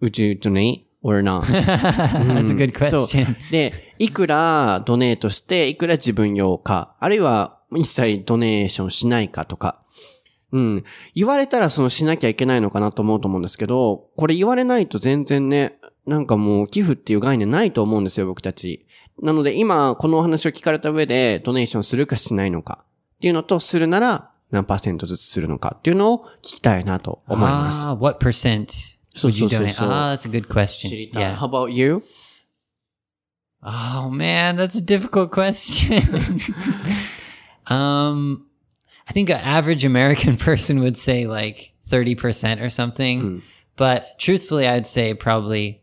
[0.01, 1.41] ?Would you donate or not?
[1.45, 3.35] That's a good question.
[3.51, 9.81] で、いくらドネートして、いくら自分用か、あるいは一切ドネーションしないかとか、
[10.51, 10.83] うん。
[11.13, 18.85] 言われたらそのしなきゃいけないのかなと思うと思うんですけど、これ言われないと全然ね、なんかもう寄付っていう概念ないと思うんですよ、僕たち。
[19.21, 22.85] なので今、このお話を聞かれた上で、ドネーションするかしないのか
[23.17, 27.87] っていうのと、するなら何パーセントずつするのかっていうのを聞きたいなと思います。
[27.87, 28.94] Ah, what percent?
[29.14, 29.76] So- would you so- so- donate?
[29.76, 30.90] so- Ah, that's a good 知 question.
[30.90, 31.22] りたい。
[31.22, 31.36] Yeah.
[31.36, 32.02] How about you?
[33.62, 36.00] Oh man, that's a difficult question.
[37.66, 38.46] um,
[39.08, 43.42] I think an average American person would say like 30% or something.
[43.76, 45.82] But truthfully, I'd say probably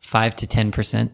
[0.00, 1.10] 5 to 10%.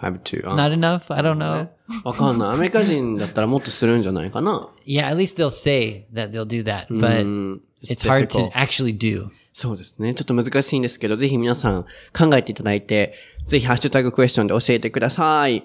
[0.00, 0.36] Five to.
[0.56, 1.10] Not enough?
[1.10, 1.68] I don't know.
[2.04, 2.48] わかんない。
[2.54, 4.68] アメリカ人だったらもっとするんじゃないかな。
[4.86, 7.60] Yeah, at least they'll say that they'll do that, but うん。
[7.84, 8.52] it's hard to difficult.
[8.54, 9.30] actually do.
[9.59, 10.13] そうですね。
[10.13, 13.15] ちょっと難しいんですけど、ぜひ皆さん考えていただいて、
[13.47, 15.63] ぜひハッシュタグクエスチョンで教えてください。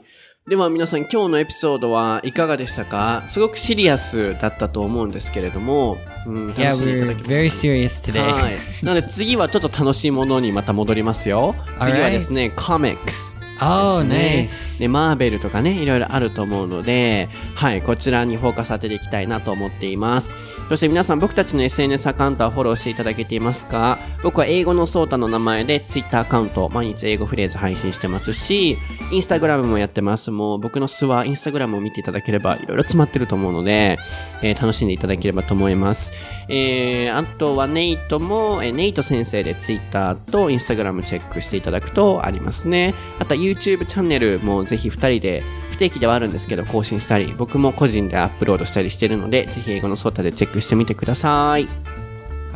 [0.49, 3.23] では皆さん今日のエピソードはいかがでしたか？
[3.29, 8.33] すごくシリアスだったと思うんですけれども、うん、楽 Yeah, しんでいただけま very したか serious ね today.
[8.33, 8.85] はい。
[8.87, 11.55] なので次はちょっと楽しいものにまた戻りますよ。
[11.83, 13.37] 次はですね、コミックス。
[13.61, 14.81] oh, ですね nice.
[14.81, 20.33] で、マーベルとかね、いろいろあると思うので、はい、こちらにフォーカス当てていきたいなと思っています。
[20.69, 23.99] そして皆さん、僕たちの SNS アカウントはフォローしていただけていますか？
[24.23, 28.79] 僕は英語のソータの名前で Twitter アカウント、毎日英語フレーズ配信してますし、
[29.11, 30.31] Instagram もやってます。
[30.31, 33.99] もう僕の素は Instagram を見ていただければ、いろいろ詰まってると思うので、
[34.43, 36.13] えー楽しんでいただければと思います。
[36.49, 42.95] えー、あとはネイトも、えーネイト先生で Twitter と Instagram チェックしていただくとありますね。
[43.19, 51.67] あとは YouTube チャンネルもぜひ2人で不定期ではあるんですけど更新したり、僕も個人でアップロードしたりしてるので、ぜひ英語のソータでチェックしてみてください。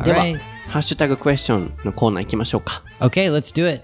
[0.03, 0.23] では.
[0.69, 2.83] ハッシュタグクエスチョンのコーナー行きましょうか。
[2.99, 3.83] Okay, let's do it.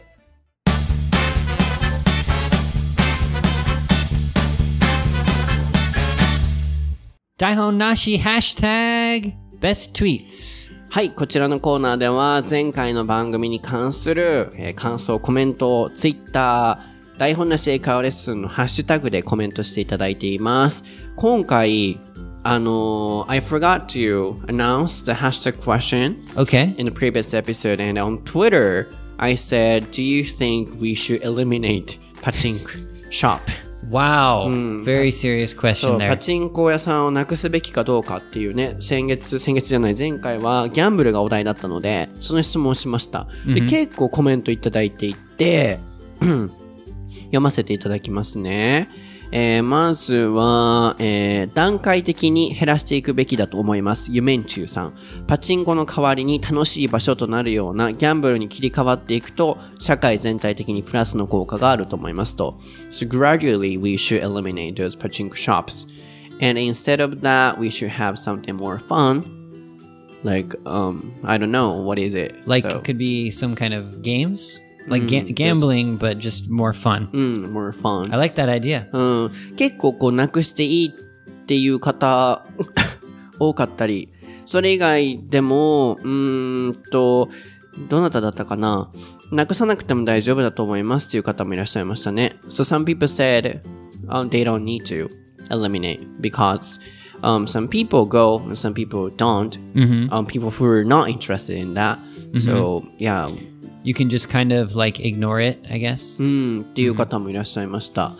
[7.37, 10.71] Daihon Nashi hashtag best tweets.
[10.89, 16.79] はい、こちらのコーナーでは前回の番組に関する、えー感想、コメントを Twitter、
[17.23, 20.83] 台本なし英会話レッスンのハッシュタグでコメントしていただいています。
[21.15, 21.97] 今回、
[22.43, 26.75] あのー I forgot to announce the hashtag question Okay.
[26.77, 31.97] in the previous episode and on Twitter I said, do you think we should eliminate
[32.21, 33.39] pachinko shop?
[33.89, 34.49] Wow.
[34.83, 36.17] Very serious そ question う、パ there.
[36.17, 43.27] チンコ屋さんをなくすべきかどうかっていうね、先月、先月じゃない、前回はギャンブルがお題だったので、その質問をしました。
[43.45, 45.79] で、結構コメントいただいていて、
[47.33, 48.87] 読ませていただきますね。
[49.35, 54.11] えーまずは、えー段階的に減らしていくべきだと思います。
[54.11, 54.93] ゆめんちゅうさん。
[55.25, 62.59] パチンコの代わりに楽しい場所となるようなギャンブルに切り替わっていくと、社会全体的にプラスの効果があると思いますと。
[62.91, 65.87] So gradually we should eliminate those pachinko shops.
[66.39, 69.23] And instead of that, we should have something more fun.
[70.23, 72.35] Like, um, I don't know, what is it?
[72.45, 76.73] Like So- it could be some kind of games, like ga- gambling, but just more
[76.73, 77.09] fun.
[77.13, 78.13] うん、more fun.
[78.13, 78.87] I like that idea.
[78.91, 82.45] うん、結構こうなくしていいっていう方
[83.39, 84.09] 多かったり、
[84.45, 87.29] それ以外でも、うーんと、
[87.89, 88.89] どなただったかな
[89.31, 92.35] なくさなくても大丈夫だと思いますっていう方もいらっしゃいましたね。
[92.49, 93.61] So some people said、
[94.07, 95.09] um, they don't need to
[95.49, 96.79] eliminate because
[97.23, 99.57] um, some people go and some people don't.
[100.11, 101.97] Um, people who are not interested in that.
[102.37, 103.27] So yeah,
[103.83, 106.21] You can just kind of like ignore it, I guess.
[106.21, 108.13] うん、っていう方もいらっしゃいました。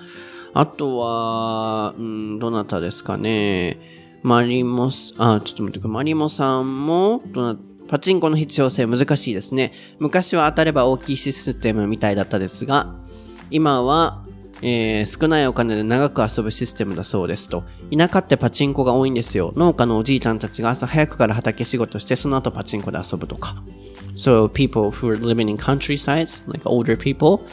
[0.54, 3.80] あとは、うん、どなたですかね。
[4.22, 5.92] マリモス、あ、ちょっと待ってください。
[5.92, 9.74] マリモさんも、どな、パチンコの必要性難しいですね。
[10.00, 12.96] 昔は当たれば大きいシステムみたいだったですが、
[13.52, 14.24] 今は、
[14.62, 17.64] えー少ないお金で長く遊ぶシステムだそうですと。
[17.96, 19.52] 田舎ってパチンコが多いんですよ。
[19.58, 23.62] 農家のおじいちゃんたちが朝早くから畑仕事して、その後パチンコで遊ぶとか。
[24.15, 27.47] So people who are living in countrysides, like older people,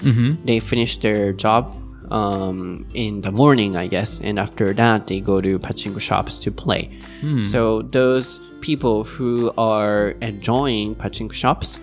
[0.45, 1.73] they finish their job
[2.11, 6.51] um, in the morning, I guess, and after that they go to pachinko shops to
[6.51, 6.89] play.
[7.45, 11.80] So those people who are enjoying pachinko shops,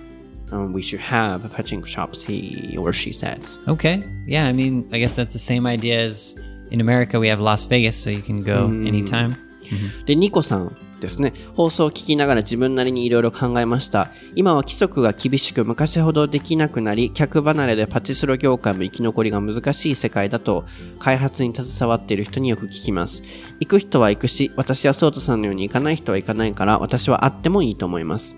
[0.53, 2.22] um, we should have pachinko shops.
[2.22, 3.59] He or she says.
[3.68, 4.03] Okay.
[4.26, 6.36] Yeah, I mean, I guess that's the same idea as
[6.70, 9.36] in America we have Las Vegas, so you can go anytime.
[10.07, 11.34] で、ニコさん ですね。
[11.56, 14.10] 放送を聞きながら自分なりにいろいろ考えました。
[14.36, 20.66] 今は規則が厳しく昔ほどできなくなり、客離れでパチスロ業界も生き残りが難しい世界だと、
[21.00, 23.24] 開発に携わっている人によく聞きます。
[23.60, 28.36] 行く人は行くし、私はソートさんのように行かない人は行かないから、私はあってもいいと思います。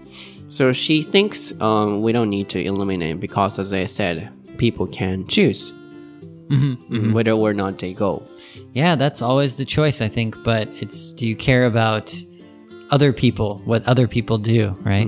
[0.49, 5.73] So she thinks、um, we don't need to eliminate because as I said, people can choose
[7.13, 8.23] whether or not they go.
[8.73, 10.43] Yeah, that's always the choice, I think.
[10.43, 12.13] But it's do you care about
[12.91, 15.05] other people, what other people do, right?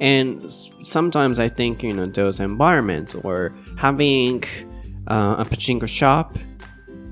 [0.00, 0.42] And
[0.84, 4.42] sometimes I think, you know, those environments or having
[5.08, 6.36] uh, a pachinko shop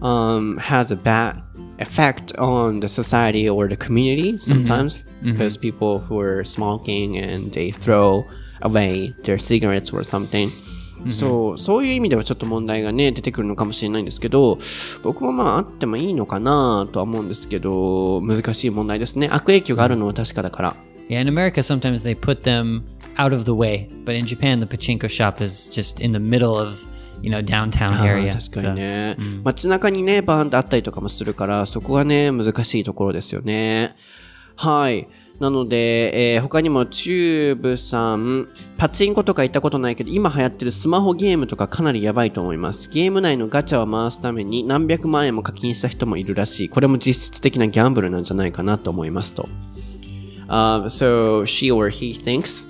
[0.02, 1.40] um, has a bad
[1.78, 7.70] effect on the society or the community sometimes because people who are smoking and they
[7.70, 8.26] throw
[8.62, 10.50] away their cigarettes or something.
[11.08, 14.58] そうそういう意味ではちょっと問題がね出てくるのかもしれないんですけど
[15.02, 19.28] 僕はまああってもいいのかなとは思うんですけど難しい問題ですね。
[19.32, 20.76] 悪影響があるのは確かだから。
[21.08, 22.82] Yeah, in America, sometimes they put them
[23.16, 26.56] out of the way, but in Japan, the pachinko shop is just in the middle
[26.56, 26.76] of,
[27.20, 28.32] you know, downtown あ area.
[28.32, 33.96] ー確か So- にね、街中にねバーンってあったりとかもするからそこがね難しいところですよね。
[34.54, 35.08] はい
[35.40, 49.48] なので、えー他にもチューブさんパチンコとか行ったことないけど今流行ってるスマホゲームとかかなりやばいと思いますゲーム内のガチャを回すために何百万円も課金した人もいるらしいこれも実質的なギャンブルなんじゃないかなと思いますと
[50.48, 52.66] Uh, so she or he thinks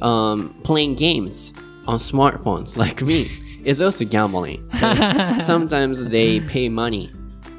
[0.00, 1.52] um, playing games
[1.86, 3.26] on smartphones like me
[3.64, 4.60] is also gambling.
[5.40, 7.08] sometimes they pay money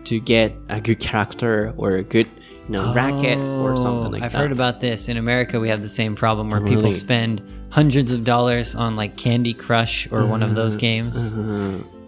[0.04, 2.28] to get a good character or a good
[2.71, 4.39] you know, racket or something like Oh, I've that.
[4.39, 5.09] heard about this.
[5.09, 6.93] In America, we have the same problem where people really?
[6.93, 11.35] spend hundreds of dollars on like Candy Crush or one of those games.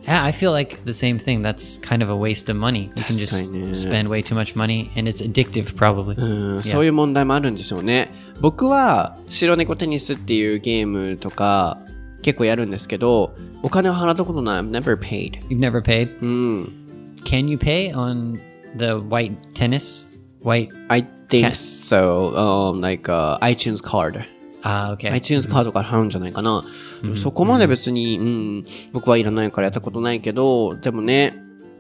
[0.05, 1.43] Yeah, I feel like the same thing.
[1.43, 2.91] That's kind of a waste of money.
[2.97, 3.72] You can just 確かにね。
[3.74, 6.16] spend way too much money and it's addictive, probably.
[6.16, 8.09] うんそういう問題もあるんでしょうね。
[8.41, 11.78] 僕は白猫テニスっていうゲームとか
[12.22, 14.61] 結構やるんですけど、お金を払ったことない。
[14.61, 15.41] I've never paid.
[15.51, 16.09] You've never paid?
[16.22, 16.72] うん。
[17.24, 18.41] Can you pay on
[18.78, 20.07] the white tennis?
[20.44, 20.70] White.
[20.89, 22.36] I think Can- so.
[22.36, 24.26] Um, like、uh, iTunes card.
[24.64, 25.12] Ah, okay.
[25.12, 26.64] iTunes カードから払うんじゃないかな。
[27.02, 28.64] でもそこまで別に、うん、
[28.94, 31.34] 僕はいらないからやったことないけど、でもね、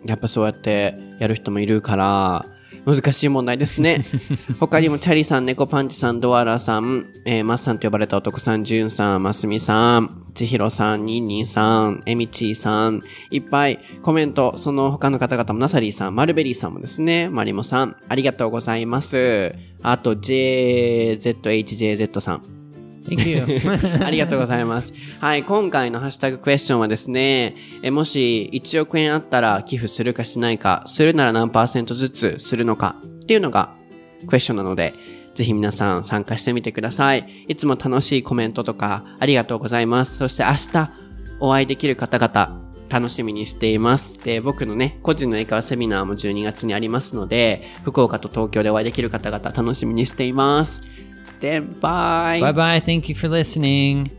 [0.05, 2.45] やっぱそうやってやる人もいるから、
[2.85, 4.03] 難しい問題ですね。
[4.59, 19.55] 他にもチャリさん、猫パンチさん、ドアラさん、えーマッさんと呼ばれた男さん、ジュンさん、マスミさん、千尋さん、ニンニンさん、エミチーさん、いっぱいコメント、その他の方々もナサリーさん、マルベリーさんもですね、マリモさん、ありがとうございます。
[19.81, 22.62] あと、JZHJZ さん。
[23.05, 23.59] Thank you.
[24.03, 24.93] ありがとうございます。
[25.19, 33.73] はい、今回のハッシュタグクエスチョンはですね、えもし1億円あったら寄付するかしないか、するなら何パーセントずつするのかっていうのが
[34.27, 34.93] クエスチョンなので、
[35.35, 37.45] ぜひ皆さん参加してみてください。
[37.47, 40.17] いつも楽しいコメントとかありがとうございます。
[40.17, 40.91] そして明日
[41.39, 44.23] お会いできる方々、楽しみにしています。
[44.23, 50.83] で、僕のね、個人の英会話セミナーも12月にありますので、福岡と東京でお会いできる方々楽しみにしています。
[51.43, 52.39] then bye.
[52.39, 52.79] Bye bye.
[52.79, 54.09] Thank you for listening.